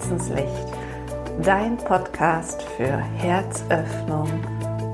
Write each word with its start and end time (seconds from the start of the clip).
Herzenslicht, 0.00 0.66
dein 1.42 1.76
Podcast 1.76 2.62
für 2.62 2.96
Herzöffnung 3.18 4.28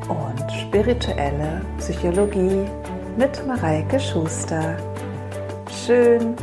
und 0.08 0.52
spirituelle 0.52 1.62
Psychologie 1.78 2.64
mit 3.16 3.46
Mareike 3.46 4.00
Schuster. 4.00 4.76
Schön, 5.70 6.34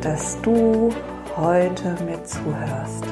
dass 0.00 0.40
du 0.42 0.90
heute 1.36 1.94
mir 2.04 2.22
zuhörst. 2.24 3.04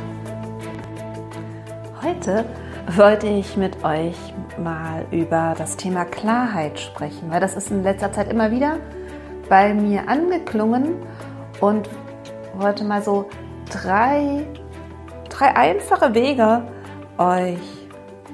Heute 2.03 2.45
wollte 2.97 3.29
ich 3.29 3.57
mit 3.57 3.85
euch 3.85 4.17
mal 4.59 5.07
über 5.13 5.55
das 5.57 5.77
Thema 5.77 6.05
Klarheit 6.05 6.81
sprechen, 6.81 7.31
weil 7.31 7.39
das 7.39 7.55
ist 7.55 7.71
in 7.71 7.85
letzter 7.85 8.13
Zeit 8.13 8.29
immer 8.29 8.51
wieder 8.51 8.79
bei 9.49 9.73
mir 9.73 10.09
angeklungen 10.09 10.97
und 11.61 11.89
wollte 12.57 12.83
mal 12.83 13.03
so 13.03 13.29
drei, 13.71 14.45
drei 15.37 15.55
einfache 15.55 16.15
Wege 16.15 16.67
euch 17.19 17.59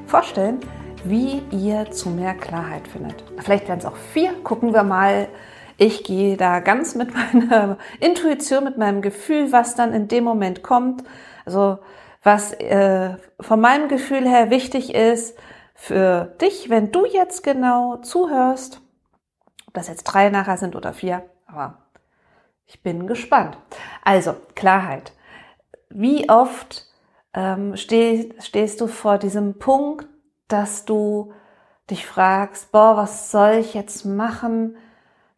vorstellen, 0.06 0.60
wie 1.02 1.42
ihr 1.50 1.90
zu 1.90 2.10
mehr 2.10 2.34
Klarheit 2.34 2.86
findet. 2.86 3.24
Vielleicht 3.38 3.66
werden 3.66 3.80
es 3.80 3.86
auch 3.86 3.96
vier. 3.96 4.32
Gucken 4.44 4.72
wir 4.72 4.84
mal. 4.84 5.26
Ich 5.78 6.04
gehe 6.04 6.36
da 6.36 6.60
ganz 6.60 6.94
mit 6.94 7.12
meiner 7.34 7.76
Intuition, 7.98 8.62
mit 8.62 8.78
meinem 8.78 9.02
Gefühl, 9.02 9.50
was 9.50 9.74
dann 9.74 9.92
in 9.92 10.06
dem 10.06 10.22
Moment 10.22 10.62
kommt. 10.62 11.02
Also 11.44 11.80
was 12.22 12.52
äh, 12.52 13.16
von 13.40 13.60
meinem 13.60 13.88
Gefühl 13.88 14.28
her 14.28 14.50
wichtig 14.50 14.94
ist 14.94 15.36
für 15.74 16.26
dich, 16.40 16.70
wenn 16.70 16.92
du 16.92 17.04
jetzt 17.04 17.42
genau 17.42 17.96
zuhörst. 17.96 18.80
Ob 19.66 19.74
das 19.74 19.88
jetzt 19.88 20.04
drei 20.04 20.30
nachher 20.30 20.56
sind 20.56 20.76
oder 20.76 20.92
vier, 20.92 21.24
aber 21.46 21.78
ich 22.66 22.80
bin 22.80 23.08
gespannt. 23.08 23.58
Also, 24.04 24.36
Klarheit. 24.54 25.12
Wie 25.90 26.30
oft 26.30 26.91
ähm, 27.34 27.76
steh, 27.76 28.34
stehst 28.40 28.80
du 28.80 28.86
vor 28.86 29.18
diesem 29.18 29.58
Punkt, 29.58 30.06
dass 30.48 30.84
du 30.84 31.32
dich 31.90 32.06
fragst, 32.06 32.72
boah, 32.72 32.96
was 32.96 33.30
soll 33.30 33.54
ich 33.54 33.74
jetzt 33.74 34.04
machen? 34.04 34.76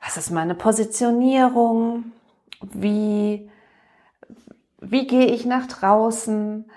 Was 0.01 0.17
ist 0.17 0.31
meine 0.31 0.55
Positionierung? 0.55 2.13
Wie, 2.61 3.51
wie 4.81 5.07
gehe 5.07 5.27
ich 5.27 5.47
nach 5.47 5.67
draußen? 5.67 6.71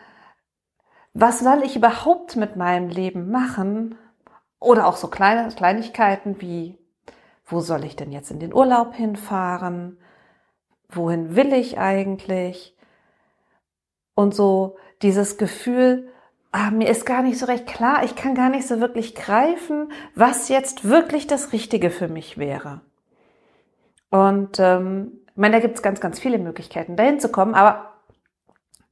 Was 1.14 1.40
soll 1.40 1.64
ich 1.64 1.76
überhaupt 1.76 2.36
mit 2.36 2.56
meinem 2.56 2.90
Leben 2.90 3.31
machen? 3.31 3.96
Oder 4.59 4.88
auch 4.88 4.98
so 4.98 5.08
kleine 5.08 5.50
Kleinigkeiten 5.50 6.42
wie, 6.42 6.78
wo 7.46 7.59
soll 7.59 7.84
ich 7.84 7.96
denn 7.96 8.12
jetzt 8.12 8.31
in 8.31 8.40
den 8.40 8.54
Urlaub 8.54 8.94
hinfahren? 8.94 10.00
Wohin 10.90 11.36
will 11.36 11.54
ich 11.54 11.78
eigentlich? 11.78 12.76
Und 14.16 14.34
so 14.34 14.78
dieses 15.02 15.38
Gefühl, 15.38 16.09
ah, 16.52 16.72
mir 16.72 16.90
ist 16.90 17.06
gar 17.06 17.22
nicht 17.22 17.38
so 17.38 17.45
recht 17.45 17.67
klar, 17.67 18.03
ich 18.03 18.16
kann 18.16 18.36
gar 18.36 18.50
nicht 18.50 18.67
so 18.67 18.80
wirklich 18.80 19.16
greifen, 19.16 19.92
was 20.16 20.50
jetzt 20.50 20.88
wirklich 20.88 21.28
das 21.28 21.53
Richtige 21.53 21.90
für 21.90 22.08
mich 22.08 22.38
wäre. 22.38 22.81
Und 24.09 24.59
ähm, 24.59 25.20
ich 25.28 25.38
meine, 25.38 25.58
da 25.58 25.62
gibt 25.62 25.75
es 25.75 25.84
ganz, 25.84 26.00
ganz 26.00 26.20
viele 26.20 26.40
Möglichkeiten, 26.40 26.95
dahin 26.95 27.20
zu 27.20 27.30
kommen, 27.30 27.53
aber 27.53 27.94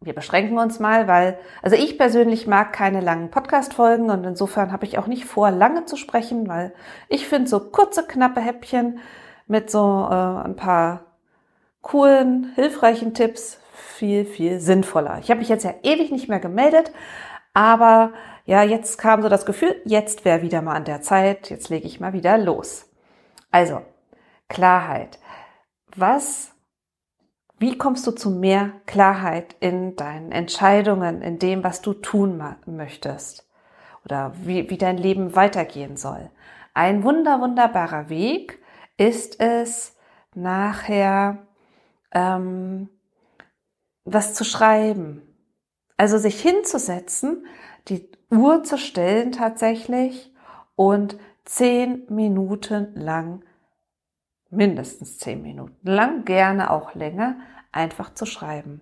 wir 0.02 0.14
beschränken 0.14 0.60
uns 0.60 0.80
mal, 0.80 1.08
weil, 1.08 1.40
also 1.64 1.76
ich 1.76 1.98
persönlich 1.98 2.46
mag 2.46 2.74
keine 2.74 3.02
langen 3.02 3.32
Podcast-Folgen 3.32 4.12
und 4.12 4.24
insofern 4.24 4.72
habe 4.72 4.86
ich 4.86 5.00
auch 5.00 5.08
nicht 5.08 5.26
vor, 5.26 5.50
lange 5.50 5.86
zu 5.86 5.96
sprechen, 5.96 6.48
weil 6.48 6.74
ich 7.08 7.28
finde 7.28 7.50
so 7.50 7.60
kurze, 7.60 8.06
knappe 8.06 8.42
Häppchen 8.42 9.00
mit 9.48 9.72
so 9.72 10.08
äh, 10.10 10.14
ein 10.46 10.56
paar 10.56 11.06
coolen, 11.82 12.52
hilfreichen 12.56 13.14
Tipps 13.14 13.60
viel, 13.76 14.26
viel 14.26 14.60
sinnvoller. 14.60 15.20
Ich 15.20 15.30
habe 15.30 15.40
mich 15.40 15.50
jetzt 15.50 15.64
ja 15.64 15.74
ewig 15.84 16.12
nicht 16.12 16.30
mehr 16.30 16.40
gemeldet, 16.40 16.92
aber 17.54 18.14
ja, 18.46 18.64
jetzt 18.64 18.98
kam 18.98 19.22
so 19.22 19.30
das 19.30 19.46
Gefühl, 19.46 19.76
jetzt 19.86 20.26
wäre 20.26 20.42
wieder 20.42 20.62
mal 20.62 20.76
an 20.76 20.86
der 20.86 21.02
Zeit, 21.02 21.50
jetzt 21.50 21.70
lege 21.70 21.88
ich 21.88 22.00
mal 22.00 22.14
wieder 22.14 22.38
los. 22.38 22.90
Also, 23.52 23.82
Klarheit. 24.50 25.20
Was, 25.96 26.52
wie 27.58 27.78
kommst 27.78 28.06
du 28.06 28.12
zu 28.12 28.30
mehr 28.30 28.74
Klarheit 28.86 29.56
in 29.60 29.96
deinen 29.96 30.32
Entscheidungen, 30.32 31.22
in 31.22 31.40
dem, 31.40 31.64
was 31.64 31.82
du 31.82 31.94
tun 31.94 32.42
möchtest? 32.66 33.50
Oder 34.04 34.34
wie, 34.44 34.70
wie 34.70 34.78
dein 34.78 34.98
Leben 34.98 35.36
weitergehen 35.36 35.98
soll? 35.98 36.30
Ein 36.74 37.04
wunder, 37.04 37.40
wunderbarer 37.40 38.10
Weg 38.10 38.60
ist 38.98 39.40
es, 39.40 39.98
nachher 40.36 41.48
ähm, 42.12 42.90
was 44.06 44.34
zu 44.34 44.44
schreiben. 44.44 45.22
Also 45.98 46.18
sich 46.18 46.42
hinzusetzen, 46.42 47.46
die 47.88 48.10
Uhr 48.32 48.64
zu 48.64 48.78
stellen 48.78 49.32
tatsächlich 49.32 50.34
und 50.76 51.18
zehn 51.44 52.06
Minuten 52.10 52.96
lang, 52.96 53.44
mindestens 54.50 55.18
zehn 55.18 55.42
Minuten 55.42 55.88
lang, 55.88 56.26
gerne 56.26 56.72
auch 56.72 56.96
länger, 56.96 57.40
einfach 57.72 58.14
zu 58.14 58.26
schreiben. 58.26 58.82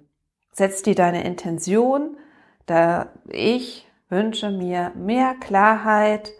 Setz 0.52 0.84
dir 0.84 0.96
deine 0.96 1.24
Intention, 1.24 2.18
da 2.66 3.12
ich 3.28 3.88
wünsche 4.10 4.52
mir 4.52 4.92
mehr 4.96 5.36
Klarheit 5.36 6.32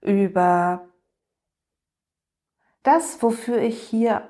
über 0.00 0.88
das, 2.82 3.20
wofür 3.22 3.58
ich 3.58 3.82
hier 3.82 4.28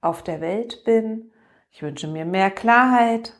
auf 0.00 0.22
der 0.22 0.40
Welt 0.40 0.82
bin. 0.84 1.32
Ich 1.70 1.82
wünsche 1.82 2.08
mir 2.08 2.24
mehr 2.24 2.50
Klarheit 2.50 3.34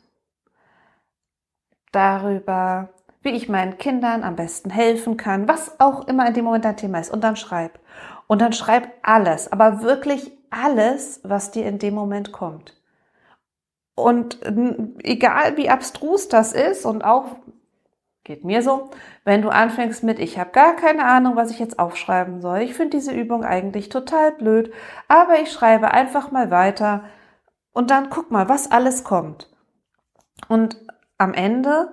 darüber, 1.93 2.89
wie 3.21 3.29
ich 3.29 3.47
meinen 3.47 3.77
Kindern 3.77 4.23
am 4.23 4.35
besten 4.35 4.69
helfen 4.69 5.15
kann, 5.15 5.47
was 5.47 5.79
auch 5.79 6.07
immer 6.07 6.27
in 6.27 6.33
dem 6.33 6.45
Moment 6.45 6.65
dein 6.65 6.77
Thema 6.77 6.99
ist. 6.99 7.11
Und 7.11 7.23
dann 7.23 7.37
schreib. 7.37 7.79
Und 8.27 8.41
dann 8.41 8.51
schreib 8.53 8.89
alles, 9.01 9.51
aber 9.51 9.81
wirklich 9.81 10.31
alles, 10.49 11.21
was 11.23 11.51
dir 11.51 11.65
in 11.65 11.79
dem 11.79 11.93
Moment 11.93 12.31
kommt. 12.31 12.73
Und 13.95 14.39
egal 15.03 15.55
wie 15.57 15.69
abstrus 15.69 16.27
das 16.27 16.53
ist 16.53 16.85
und 16.85 17.03
auch 17.03 17.37
geht 18.23 18.43
mir 18.43 18.61
so, 18.61 18.89
wenn 19.25 19.41
du 19.41 19.49
anfängst 19.49 20.03
mit, 20.03 20.19
ich 20.19 20.39
habe 20.39 20.51
gar 20.51 20.75
keine 20.75 21.05
Ahnung, 21.05 21.35
was 21.35 21.51
ich 21.51 21.59
jetzt 21.59 21.77
aufschreiben 21.77 22.41
soll. 22.41 22.59
Ich 22.59 22.73
finde 22.73 22.97
diese 22.97 23.11
Übung 23.11 23.43
eigentlich 23.43 23.89
total 23.89 24.31
blöd, 24.31 24.73
aber 25.07 25.39
ich 25.41 25.51
schreibe 25.51 25.91
einfach 25.91 26.31
mal 26.31 26.49
weiter 26.49 27.03
und 27.73 27.91
dann 27.91 28.09
guck 28.09 28.31
mal, 28.31 28.49
was 28.49 28.71
alles 28.71 29.03
kommt. 29.03 29.49
Und 30.47 30.77
am 31.23 31.33
Ende, 31.33 31.89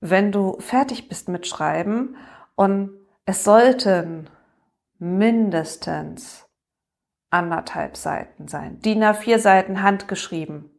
wenn 0.00 0.30
du 0.30 0.58
fertig 0.60 1.08
bist 1.08 1.28
mit 1.28 1.46
Schreiben 1.46 2.16
und 2.54 2.90
es 3.24 3.42
sollten 3.42 4.28
mindestens 4.98 6.46
anderthalb 7.30 7.96
Seiten 7.96 8.46
sein, 8.46 8.80
DIN 8.80 9.02
A4 9.02 9.38
Seiten 9.38 9.82
handgeschrieben. 9.82 10.70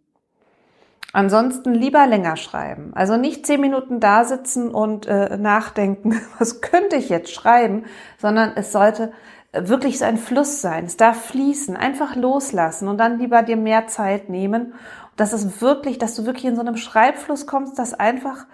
Ansonsten 1.11 1.73
lieber 1.73 2.05
länger 2.05 2.37
schreiben. 2.37 2.91
Also 2.93 3.17
nicht 3.17 3.47
zehn 3.47 3.61
Minuten 3.61 3.99
da 3.99 4.23
sitzen 4.23 4.69
und 4.69 5.07
äh, 5.07 5.37
nachdenken, 5.37 6.21
was 6.39 6.61
könnte 6.61 6.95
ich 6.95 7.09
jetzt 7.09 7.33
schreiben, 7.33 7.85
sondern 8.19 8.51
es 8.55 8.71
sollte 8.71 9.11
wirklich 9.51 9.97
so 9.97 10.05
ein 10.05 10.17
Fluss 10.17 10.61
sein. 10.61 10.85
Es 10.85 10.97
darf 10.97 11.25
fließen, 11.25 11.75
einfach 11.75 12.15
loslassen 12.15 12.87
und 12.87 12.99
dann 12.99 13.17
lieber 13.17 13.41
dir 13.41 13.57
mehr 13.57 13.87
Zeit 13.87 14.29
nehmen 14.29 14.75
dass 15.19 15.33
es 15.33 15.61
wirklich, 15.61 15.97
dass 15.97 16.15
du 16.15 16.25
wirklich 16.25 16.45
in 16.45 16.55
so 16.55 16.61
einem 16.61 16.77
Schreibfluss 16.77 17.47
kommst, 17.47 17.77
dass 17.77 17.93
einfach 17.93 18.45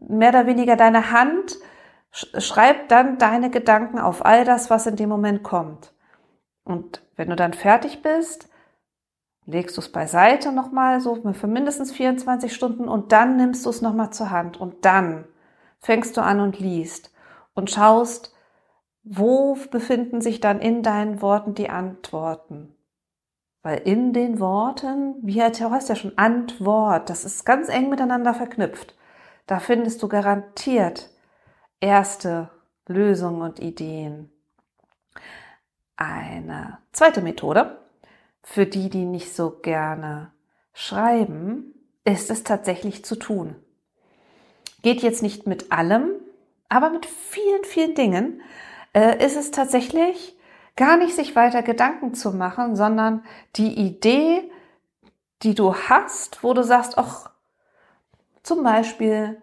mehr 0.00 0.30
oder 0.30 0.46
weniger 0.46 0.76
deine 0.76 1.10
Hand 1.12 1.58
schreibt 2.10 2.90
dann 2.90 3.18
deine 3.18 3.50
Gedanken 3.50 3.98
auf 3.98 4.24
all 4.24 4.44
das, 4.44 4.70
was 4.70 4.86
in 4.86 4.96
dem 4.96 5.08
Moment 5.08 5.42
kommt. 5.42 5.92
Und 6.64 7.02
wenn 7.14 7.28
du 7.28 7.36
dann 7.36 7.52
fertig 7.52 8.02
bist, 8.02 8.48
legst 9.44 9.76
du 9.76 9.80
es 9.80 9.92
beiseite 9.92 10.50
nochmal 10.50 11.00
so 11.00 11.22
für 11.32 11.46
mindestens 11.46 11.92
24 11.92 12.54
Stunden 12.54 12.88
und 12.88 13.12
dann 13.12 13.36
nimmst 13.36 13.64
du 13.66 13.70
es 13.70 13.82
nochmal 13.82 14.10
zur 14.10 14.30
Hand 14.30 14.58
und 14.58 14.84
dann 14.84 15.26
fängst 15.78 16.16
du 16.16 16.22
an 16.22 16.40
und 16.40 16.58
liest 16.58 17.12
und 17.54 17.70
schaust, 17.70 18.34
wo 19.04 19.56
befinden 19.70 20.20
sich 20.20 20.40
dann 20.40 20.60
in 20.60 20.82
deinen 20.82 21.22
Worten 21.22 21.54
die 21.54 21.70
Antworten. 21.70 22.75
Weil 23.66 23.78
in 23.78 24.12
den 24.12 24.38
Worten, 24.38 25.16
wie 25.22 25.42
heißt 25.42 25.88
ja 25.88 25.96
schon 25.96 26.16
Antwort, 26.16 27.10
das 27.10 27.24
ist 27.24 27.44
ganz 27.44 27.68
eng 27.68 27.90
miteinander 27.90 28.32
verknüpft. 28.32 28.94
Da 29.48 29.58
findest 29.58 30.00
du 30.04 30.06
garantiert 30.06 31.10
erste 31.80 32.48
Lösungen 32.86 33.42
und 33.42 33.58
Ideen. 33.58 34.30
Eine 35.96 36.78
zweite 36.92 37.22
Methode, 37.22 37.80
für 38.40 38.66
die, 38.66 38.88
die 38.88 39.04
nicht 39.04 39.34
so 39.34 39.50
gerne 39.50 40.30
schreiben, 40.72 41.74
ist 42.04 42.30
es 42.30 42.44
tatsächlich 42.44 43.04
zu 43.04 43.16
tun. 43.16 43.56
Geht 44.82 45.02
jetzt 45.02 45.24
nicht 45.24 45.48
mit 45.48 45.72
allem, 45.72 46.10
aber 46.68 46.90
mit 46.90 47.04
vielen, 47.04 47.64
vielen 47.64 47.96
Dingen 47.96 48.42
äh, 48.92 49.26
ist 49.26 49.34
es 49.34 49.50
tatsächlich 49.50 50.35
gar 50.76 50.96
nicht 50.98 51.14
sich 51.16 51.34
weiter 51.36 51.62
Gedanken 51.62 52.14
zu 52.14 52.32
machen, 52.32 52.76
sondern 52.76 53.24
die 53.56 53.74
Idee, 53.74 54.50
die 55.42 55.54
du 55.54 55.74
hast, 55.74 56.42
wo 56.44 56.54
du 56.54 56.62
sagst, 56.62 56.98
ach, 56.98 57.30
Zum 58.42 58.62
Beispiel 58.62 59.42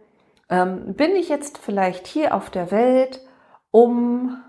ähm, 0.50 0.96
bin 0.96 1.16
ich 1.16 1.30
jetzt 1.30 1.58
vielleicht 1.58 2.08
hier 2.08 2.34
auf 2.34 2.50
der 2.50 2.72
Welt, 2.72 3.22
um 3.72 4.42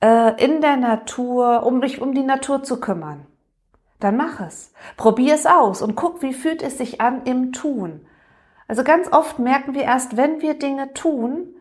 äh, 0.00 0.44
in 0.44 0.60
der 0.60 0.76
Natur, 0.76 1.64
um 1.64 1.80
dich 1.80 2.00
um 2.00 2.14
die 2.14 2.24
Natur 2.24 2.62
zu 2.64 2.80
kümmern. 2.80 3.26
Dann 4.00 4.16
mach 4.16 4.40
es. 4.40 4.72
Probier 4.96 5.34
es 5.34 5.46
aus 5.46 5.82
und 5.82 5.94
guck, 5.96 6.22
wie 6.22 6.34
fühlt 6.34 6.62
es 6.62 6.78
sich 6.78 7.00
an 7.00 7.22
im 7.24 7.52
Tun. 7.52 8.06
Also 8.68 8.84
ganz 8.84 9.12
oft 9.12 9.38
merken 9.38 9.74
wir 9.74 9.82
erst, 9.84 10.16
wenn 10.16 10.42
wir 10.42 10.58
Dinge 10.58 10.92
tun, 10.94 11.55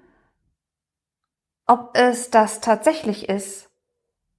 ob 1.68 1.92
es 1.94 2.30
das 2.30 2.62
tatsächlich 2.62 3.30
ist, 3.30 3.70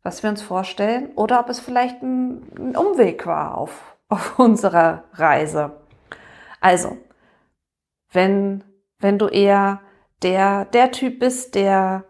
was 0.03 0.23
wir 0.23 0.31
uns 0.31 0.43
vorstellen, 0.43 1.11
oder 1.17 1.41
ob 1.41 1.49
es 1.49 1.61
vielleicht 1.61 2.03
ein, 2.03 2.77
Umweg 2.77 3.27
war 3.27 3.59
auf, 3.59 3.97
auf 4.09 4.39
unserer 4.39 5.05
Reise. 5.13 5.81
Also, 6.61 6.97
wenn, 8.13 8.65
wenn 8.99 9.19
du 9.19 9.27
eher 9.27 9.81
der, 10.23 10.65
der 10.67 10.93
Typ 10.93 11.19
bist, 11.19 11.55
der, 11.55 12.05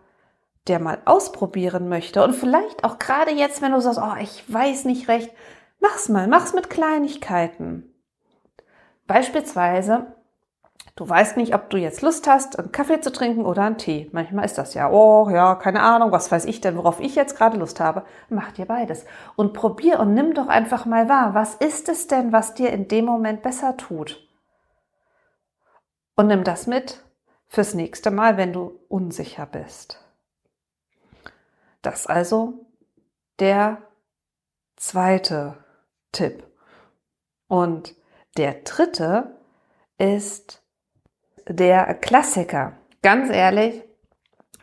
der 0.66 0.78
mal 0.78 0.98
ausprobieren 1.04 1.88
möchte 1.88 2.22
und 2.22 2.34
vielleicht 2.34 2.84
auch 2.84 2.98
gerade 2.98 3.32
jetzt, 3.32 3.62
wenn 3.62 3.72
du 3.72 3.80
sagst, 3.80 4.00
oh, 4.02 4.14
ich 4.20 4.44
weiß 4.52 4.84
nicht 4.84 5.08
recht, 5.08 5.30
mach's 5.80 6.08
mal, 6.08 6.28
mach's 6.28 6.52
mit 6.52 6.70
Kleinigkeiten. 6.70 7.94
Beispielsweise, 9.06 10.15
du 10.96 11.08
weißt 11.08 11.36
nicht, 11.36 11.54
ob 11.54 11.70
du 11.70 11.76
jetzt 11.76 12.02
Lust 12.02 12.26
hast, 12.26 12.58
einen 12.58 12.72
Kaffee 12.72 13.00
zu 13.00 13.12
trinken 13.12 13.44
oder 13.44 13.62
einen 13.62 13.78
Tee. 13.78 14.08
Manchmal 14.12 14.46
ist 14.46 14.58
das 14.58 14.74
ja, 14.74 14.90
oh 14.90 15.28
ja, 15.30 15.54
keine 15.54 15.82
Ahnung, 15.82 16.10
was 16.10 16.32
weiß 16.32 16.46
ich 16.46 16.60
denn, 16.60 16.76
worauf 16.76 17.00
ich 17.00 17.14
jetzt 17.14 17.36
gerade 17.36 17.58
Lust 17.58 17.78
habe. 17.78 18.04
Mach 18.28 18.50
dir 18.52 18.66
beides. 18.66 19.04
Und 19.36 19.52
probier 19.52 20.00
und 20.00 20.14
nimm 20.14 20.34
doch 20.34 20.48
einfach 20.48 20.86
mal 20.86 21.08
wahr, 21.08 21.34
was 21.34 21.54
ist 21.54 21.88
es 21.88 22.08
denn, 22.08 22.32
was 22.32 22.54
dir 22.54 22.70
in 22.72 22.88
dem 22.88 23.04
Moment 23.04 23.42
besser 23.42 23.76
tut? 23.76 24.26
Und 26.16 26.28
nimm 26.28 26.44
das 26.44 26.66
mit 26.66 27.02
fürs 27.46 27.74
nächste 27.74 28.10
Mal, 28.10 28.36
wenn 28.38 28.52
du 28.52 28.80
unsicher 28.88 29.46
bist. 29.46 30.02
Das 31.82 32.06
also 32.06 32.66
der 33.38 33.82
zweite 34.76 35.58
Tipp. 36.12 36.42
Und 37.48 37.94
der 38.38 38.54
dritte 38.54 39.36
ist 39.98 40.65
der 41.48 41.94
Klassiker. 41.94 42.72
Ganz 43.02 43.30
ehrlich, 43.30 43.82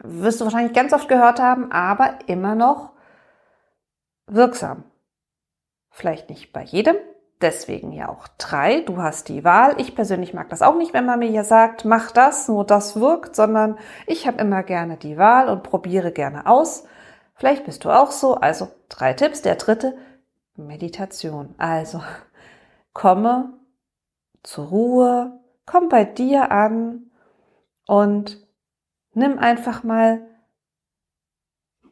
wirst 0.03 0.41
du 0.41 0.45
wahrscheinlich 0.45 0.73
ganz 0.73 0.93
oft 0.93 1.07
gehört 1.07 1.39
haben, 1.39 1.71
aber 1.71 2.19
immer 2.27 2.55
noch 2.55 2.91
wirksam. 4.27 4.83
Vielleicht 5.89 6.29
nicht 6.29 6.51
bei 6.51 6.63
jedem, 6.63 6.95
deswegen 7.41 7.91
ja 7.91 8.09
auch 8.09 8.27
drei. 8.37 8.81
Du 8.81 8.97
hast 8.97 9.29
die 9.29 9.43
Wahl. 9.43 9.75
Ich 9.79 9.95
persönlich 9.95 10.33
mag 10.33 10.49
das 10.49 10.61
auch 10.61 10.75
nicht, 10.75 10.93
wenn 10.93 11.05
man 11.05 11.19
mir 11.19 11.29
hier 11.29 11.43
sagt, 11.43 11.85
mach 11.85 12.11
das, 12.11 12.47
nur 12.47 12.65
das 12.65 12.99
wirkt, 12.99 13.35
sondern 13.35 13.77
ich 14.07 14.27
habe 14.27 14.41
immer 14.41 14.63
gerne 14.63 14.97
die 14.97 15.17
Wahl 15.17 15.49
und 15.49 15.63
probiere 15.63 16.11
gerne 16.11 16.47
aus. 16.47 16.85
Vielleicht 17.35 17.65
bist 17.65 17.85
du 17.85 17.91
auch 17.91 18.11
so. 18.11 18.35
Also 18.35 18.69
drei 18.89 19.13
Tipps. 19.13 19.41
Der 19.41 19.55
dritte, 19.55 19.95
Meditation. 20.55 21.53
Also 21.57 22.01
komme 22.93 23.53
zur 24.41 24.67
Ruhe, 24.67 25.39
komm 25.65 25.89
bei 25.89 26.05
dir 26.05 26.51
an 26.51 27.11
und 27.87 28.45
nimm 29.13 29.39
einfach 29.39 29.83
mal 29.83 30.27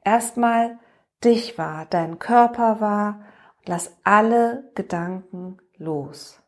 erstmal 0.03 0.79
dich 1.23 1.57
wahr, 1.57 1.85
deinen 1.85 2.19
Körper 2.19 2.81
wahr 2.81 3.25
Lass 3.65 3.95
alle 4.03 4.71
Gedanken 4.73 5.57
los. 5.77 6.41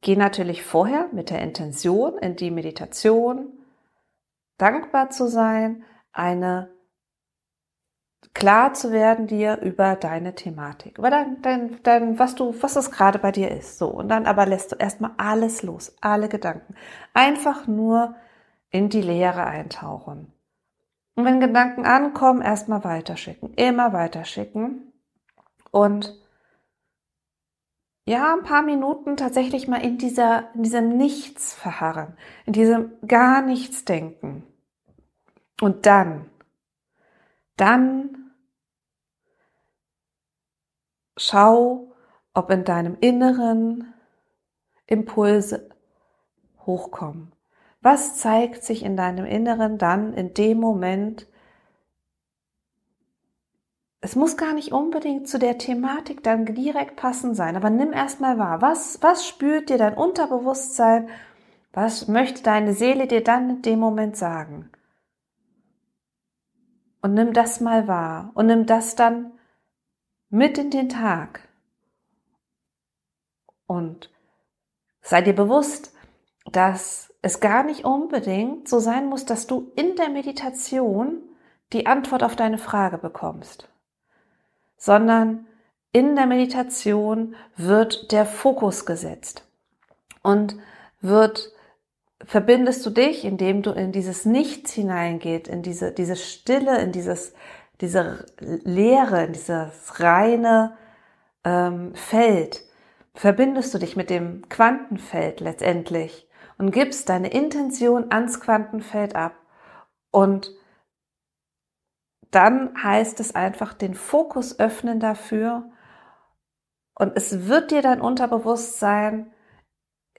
Geh 0.00 0.16
natürlich 0.16 0.62
vorher 0.62 1.08
mit 1.12 1.30
der 1.30 1.40
Intention 1.40 2.18
in 2.18 2.36
die 2.36 2.50
Meditation, 2.50 3.52
dankbar 4.58 5.10
zu 5.10 5.28
sein, 5.28 5.84
eine 6.12 6.70
klar 8.34 8.74
zu 8.74 8.92
werden 8.92 9.26
dir 9.26 9.58
über 9.60 9.96
deine 9.96 10.34
Thematik, 10.34 10.98
über 10.98 11.10
dein, 11.10 11.42
dein, 11.42 11.82
dein, 11.82 12.18
was 12.18 12.34
du, 12.34 12.54
was 12.60 12.76
es 12.76 12.90
gerade 12.90 13.18
bei 13.18 13.32
dir 13.32 13.50
ist. 13.50 13.78
So. 13.78 13.88
Und 13.88 14.08
dann 14.08 14.26
aber 14.26 14.46
lässt 14.46 14.72
du 14.72 14.76
erstmal 14.76 15.12
alles 15.16 15.62
los, 15.62 15.96
alle 16.00 16.28
Gedanken. 16.28 16.74
Einfach 17.14 17.66
nur 17.66 18.14
in 18.70 18.88
die 18.88 19.02
Leere 19.02 19.44
eintauchen. 19.44 20.32
Und 21.14 21.24
wenn 21.24 21.40
Gedanken 21.40 21.84
ankommen, 21.84 22.42
erstmal 22.42 22.84
weiterschicken, 22.84 23.54
immer 23.54 23.92
weiterschicken 23.92 24.92
und 25.72 26.14
ja, 28.08 28.34
ein 28.34 28.42
paar 28.42 28.62
Minuten 28.62 29.16
tatsächlich 29.18 29.68
mal 29.68 29.84
in 29.84 29.98
dieser, 29.98 30.54
in 30.54 30.62
diesem 30.62 30.96
Nichts 30.96 31.52
verharren, 31.52 32.16
in 32.46 32.54
diesem 32.54 32.92
gar 33.06 33.42
nichts 33.42 33.84
denken. 33.84 34.44
Und 35.60 35.84
dann, 35.84 36.30
dann 37.60 38.32
schau, 41.16 41.92
ob 42.34 42.50
in 42.50 42.64
deinem 42.64 42.96
Inneren 43.00 43.92
Impulse 44.86 45.68
hochkommen. 46.64 47.32
Was 47.80 48.18
zeigt 48.18 48.64
sich 48.64 48.82
in 48.82 48.96
deinem 48.96 49.26
Inneren 49.26 49.78
dann 49.78 50.12
in 50.14 50.34
dem 50.34 50.58
Moment? 50.58 51.26
Es 54.00 54.16
muss 54.16 54.36
gar 54.36 54.54
nicht 54.54 54.72
unbedingt 54.72 55.28
zu 55.28 55.38
der 55.38 55.58
Thematik 55.58 56.22
dann 56.22 56.46
direkt 56.46 56.96
passend 56.96 57.36
sein, 57.36 57.56
aber 57.56 57.70
nimm 57.70 57.92
erstmal 57.92 58.38
wahr, 58.38 58.62
was, 58.62 59.02
was 59.02 59.26
spürt 59.26 59.70
dir 59.70 59.78
dein 59.78 59.94
Unterbewusstsein? 59.94 61.08
Was 61.72 62.08
möchte 62.08 62.42
deine 62.42 62.72
Seele 62.72 63.06
dir 63.06 63.22
dann 63.22 63.50
in 63.50 63.62
dem 63.62 63.78
Moment 63.78 64.16
sagen? 64.16 64.70
Und 67.08 67.14
nimm 67.14 67.32
das 67.32 67.60
mal 67.62 67.88
wahr 67.88 68.32
und 68.34 68.48
nimm 68.48 68.66
das 68.66 68.94
dann 68.94 69.32
mit 70.28 70.58
in 70.58 70.68
den 70.70 70.90
Tag. 70.90 71.48
Und 73.66 74.10
sei 75.00 75.22
dir 75.22 75.32
bewusst, 75.32 75.94
dass 76.52 77.10
es 77.22 77.40
gar 77.40 77.62
nicht 77.62 77.86
unbedingt 77.86 78.68
so 78.68 78.78
sein 78.78 79.08
muss, 79.08 79.24
dass 79.24 79.46
du 79.46 79.72
in 79.74 79.96
der 79.96 80.10
Meditation 80.10 81.22
die 81.72 81.86
Antwort 81.86 82.22
auf 82.22 82.36
deine 82.36 82.58
Frage 82.58 82.98
bekommst, 82.98 83.70
sondern 84.76 85.46
in 85.92 86.14
der 86.14 86.26
Meditation 86.26 87.36
wird 87.56 88.12
der 88.12 88.26
Fokus 88.26 88.84
gesetzt 88.84 89.48
und 90.20 90.58
wird 91.00 91.52
verbindest 92.28 92.84
du 92.84 92.90
dich, 92.90 93.24
indem 93.24 93.62
du 93.62 93.70
in 93.70 93.90
dieses 93.90 94.26
Nichts 94.26 94.72
hineingeht, 94.74 95.48
in 95.48 95.62
diese, 95.62 95.92
diese 95.92 96.14
Stille, 96.14 96.78
in 96.78 96.92
dieses, 96.92 97.32
diese 97.80 98.26
Leere, 98.38 99.24
in 99.24 99.32
dieses 99.32 99.98
reine 99.98 100.76
ähm, 101.42 101.94
Feld, 101.94 102.62
verbindest 103.14 103.72
du 103.72 103.78
dich 103.78 103.96
mit 103.96 104.10
dem 104.10 104.46
Quantenfeld 104.50 105.40
letztendlich 105.40 106.28
und 106.58 106.70
gibst 106.70 107.08
deine 107.08 107.30
Intention 107.30 108.12
ans 108.12 108.40
Quantenfeld 108.40 109.16
ab. 109.16 109.34
Und 110.10 110.54
dann 112.30 112.74
heißt 112.82 113.20
es 113.20 113.34
einfach 113.34 113.72
den 113.72 113.94
Fokus 113.94 114.58
öffnen 114.58 115.00
dafür. 115.00 115.70
Und 116.94 117.16
es 117.16 117.48
wird 117.48 117.70
dir 117.70 117.80
dein 117.80 118.02
Unterbewusstsein 118.02 119.32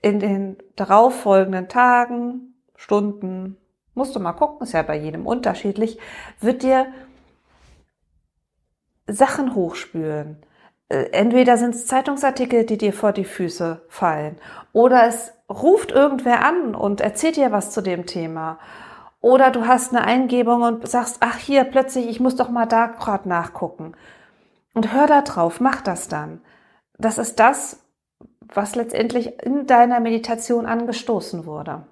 in 0.01 0.19
den 0.19 0.57
darauffolgenden 0.75 1.67
Tagen, 1.67 2.55
Stunden, 2.75 3.57
musst 3.93 4.15
du 4.15 4.19
mal 4.19 4.33
gucken, 4.33 4.65
ist 4.65 4.73
ja 4.73 4.81
bei 4.81 4.97
jedem 4.97 5.27
unterschiedlich, 5.27 5.99
wird 6.39 6.63
dir 6.63 6.87
Sachen 9.07 9.55
hochspülen. 9.55 10.37
Äh, 10.87 11.09
entweder 11.11 11.57
sind 11.57 11.75
es 11.75 11.87
Zeitungsartikel, 11.87 12.65
die 12.65 12.77
dir 12.77 12.93
vor 12.93 13.11
die 13.11 13.25
Füße 13.25 13.81
fallen, 13.89 14.37
oder 14.71 15.07
es 15.07 15.33
ruft 15.49 15.91
irgendwer 15.91 16.45
an 16.45 16.75
und 16.75 17.01
erzählt 17.01 17.35
dir 17.35 17.51
was 17.51 17.71
zu 17.71 17.81
dem 17.81 18.05
Thema. 18.05 18.59
Oder 19.21 19.51
du 19.51 19.67
hast 19.67 19.93
eine 19.93 20.05
Eingebung 20.05 20.61
und 20.61 20.87
sagst, 20.87 21.17
ach 21.19 21.37
hier, 21.37 21.65
plötzlich, 21.65 22.07
ich 22.07 22.21
muss 22.21 22.37
doch 22.37 22.49
mal 22.49 22.67
da 22.67 22.87
gerade 22.87 23.27
nachgucken. 23.27 23.93
Und 24.73 24.93
hör 24.93 25.07
da 25.07 25.21
drauf, 25.23 25.59
mach 25.59 25.81
das 25.81 26.07
dann. 26.07 26.41
Das 26.97 27.17
ist 27.17 27.39
das, 27.39 27.83
was 28.53 28.75
letztendlich 28.75 29.43
in 29.43 29.67
deiner 29.67 29.99
Meditation 29.99 30.65
angestoßen 30.65 31.45
wurde. 31.45 31.85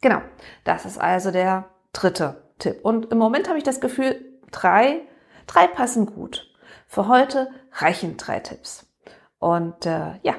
Genau, 0.00 0.20
das 0.64 0.84
ist 0.84 0.98
also 0.98 1.30
der 1.30 1.66
dritte 1.92 2.42
Tipp. 2.58 2.80
Und 2.82 3.12
im 3.12 3.18
Moment 3.18 3.48
habe 3.48 3.58
ich 3.58 3.64
das 3.64 3.80
Gefühl, 3.80 4.20
drei, 4.50 5.02
drei 5.46 5.66
passen 5.66 6.06
gut. 6.06 6.50
Für 6.86 7.08
heute 7.08 7.48
reichen 7.72 8.16
drei 8.16 8.40
Tipps. 8.40 8.86
Und 9.38 9.86
äh, 9.86 10.18
ja, 10.22 10.34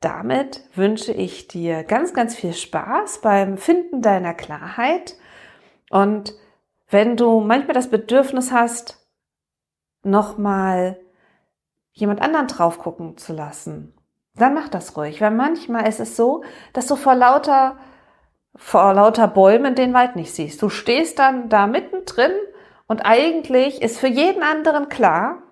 damit 0.00 0.62
wünsche 0.74 1.12
ich 1.12 1.48
dir 1.48 1.84
ganz, 1.84 2.14
ganz 2.14 2.34
viel 2.34 2.52
Spaß 2.52 3.20
beim 3.20 3.58
Finden 3.58 4.02
deiner 4.02 4.34
Klarheit. 4.34 5.16
Und 5.90 6.34
wenn 6.88 7.16
du 7.16 7.40
manchmal 7.40 7.74
das 7.74 7.90
Bedürfnis 7.90 8.52
hast, 8.52 9.06
nochmal 10.02 10.98
jemand 11.92 12.22
anderen 12.22 12.46
drauf 12.46 12.78
gucken 12.78 13.16
zu 13.16 13.32
lassen 13.32 13.97
dann 14.38 14.54
mach 14.54 14.68
das 14.68 14.96
ruhig. 14.96 15.20
Weil 15.20 15.30
manchmal 15.30 15.88
ist 15.88 16.00
es 16.00 16.16
so, 16.16 16.42
dass 16.72 16.86
du 16.86 16.96
vor 16.96 17.14
lauter, 17.14 17.76
vor 18.56 18.94
lauter 18.94 19.28
Bäumen 19.28 19.74
den 19.74 19.94
Wald 19.94 20.16
nicht 20.16 20.34
siehst. 20.34 20.62
Du 20.62 20.68
stehst 20.68 21.18
dann 21.18 21.48
da 21.48 21.66
mittendrin 21.66 22.32
und 22.86 23.02
eigentlich 23.04 23.82
ist 23.82 23.98
für 23.98 24.08
jeden 24.08 24.42
anderen 24.42 24.88
klar, 24.88 25.42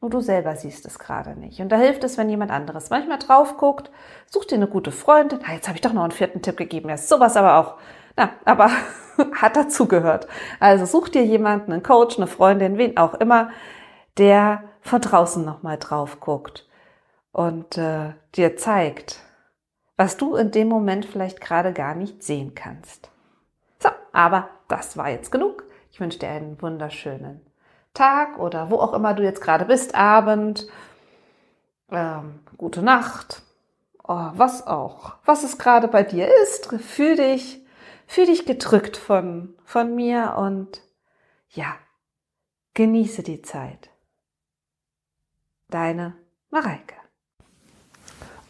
nur 0.00 0.10
du 0.10 0.20
selber 0.20 0.56
siehst 0.56 0.84
es 0.84 0.98
gerade 0.98 1.38
nicht. 1.38 1.60
Und 1.60 1.70
da 1.70 1.76
hilft 1.76 2.02
es, 2.02 2.18
wenn 2.18 2.28
jemand 2.28 2.50
anderes 2.50 2.90
manchmal 2.90 3.18
drauf 3.18 3.56
guckt, 3.56 3.90
such 4.26 4.46
dir 4.46 4.56
eine 4.56 4.66
gute 4.66 4.90
Freundin. 4.90 5.38
Ah, 5.46 5.52
jetzt 5.52 5.68
habe 5.68 5.76
ich 5.76 5.80
doch 5.80 5.92
noch 5.92 6.02
einen 6.02 6.10
vierten 6.10 6.42
Tipp 6.42 6.56
gegeben. 6.56 6.88
Ja, 6.88 6.96
sowas 6.96 7.36
aber 7.36 7.56
auch. 7.56 7.76
Na, 8.16 8.30
aber 8.44 8.70
hat 9.40 9.56
dazugehört. 9.56 10.26
Also 10.58 10.86
such 10.86 11.08
dir 11.08 11.24
jemanden, 11.24 11.72
einen 11.72 11.84
Coach, 11.84 12.16
eine 12.16 12.26
Freundin, 12.26 12.78
wen 12.78 12.96
auch 12.96 13.14
immer, 13.14 13.50
der 14.18 14.64
von 14.80 15.00
draußen 15.00 15.44
nochmal 15.44 15.78
drauf 15.78 16.18
guckt 16.18 16.66
und 17.32 17.78
äh, 17.78 18.12
dir 18.34 18.56
zeigt, 18.56 19.20
was 19.96 20.16
du 20.16 20.36
in 20.36 20.50
dem 20.50 20.68
Moment 20.68 21.04
vielleicht 21.06 21.40
gerade 21.40 21.72
gar 21.72 21.94
nicht 21.94 22.22
sehen 22.22 22.54
kannst. 22.54 23.10
So, 23.78 23.88
aber 24.12 24.50
das 24.68 24.96
war 24.96 25.10
jetzt 25.10 25.32
genug. 25.32 25.64
Ich 25.90 26.00
wünsche 26.00 26.18
dir 26.18 26.28
einen 26.30 26.60
wunderschönen 26.62 27.40
Tag 27.94 28.38
oder 28.38 28.70
wo 28.70 28.76
auch 28.76 28.94
immer 28.94 29.14
du 29.14 29.22
jetzt 29.22 29.42
gerade 29.42 29.64
bist, 29.64 29.94
Abend, 29.94 30.66
ähm, 31.90 32.40
gute 32.56 32.82
Nacht, 32.82 33.42
oh, 34.02 34.30
was 34.32 34.66
auch, 34.66 35.16
was 35.24 35.44
es 35.44 35.58
gerade 35.58 35.88
bei 35.88 36.02
dir 36.02 36.28
ist. 36.42 36.66
Fühl 36.80 37.16
dich, 37.16 37.64
fühl 38.06 38.26
dich 38.26 38.46
gedrückt 38.46 38.96
von, 38.96 39.54
von 39.64 39.94
mir 39.94 40.36
und 40.38 40.82
ja, 41.50 41.74
genieße 42.74 43.22
die 43.22 43.42
Zeit. 43.42 43.90
Deine 45.68 46.14
Mareike. 46.50 47.01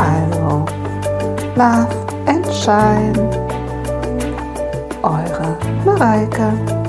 Also, 0.00 0.64
love 1.56 1.92
and 2.26 2.44
shine. 2.62 3.14
Eure 5.04 5.58
Mareike. 5.84 6.79